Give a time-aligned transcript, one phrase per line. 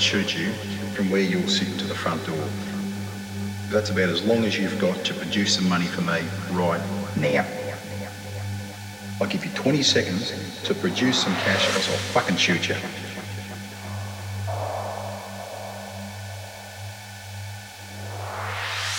[0.00, 0.52] shoot you
[0.94, 2.48] from where you'll sit to the front door.
[3.70, 6.20] That's about as long as you've got to produce some money for me
[6.52, 6.80] right
[7.16, 7.46] now.
[9.20, 10.32] I'll give you 20 seconds
[10.64, 12.76] to produce some cash or I'll fucking shoot you.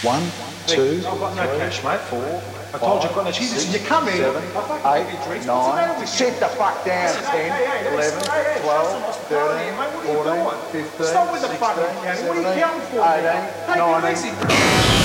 [0.01, 0.23] One,
[0.67, 1.99] two, I've got no cash, mate.
[2.01, 2.58] Four.
[2.71, 4.17] I told you no six, you come in.
[4.17, 4.43] seven,
[4.85, 5.47] eight, give you drinks.
[5.47, 8.53] What's the matter nine, sit the fuck down, Listen, hey, 10, hey, hey, 11, hey,
[8.53, 10.17] hey, 12, show some hospitality, 13, mate.
[10.17, 12.27] What are you 14, 15, Stop with the fucking 16, counting.
[12.29, 14.98] What are you 17, 18, Take it 19, easy.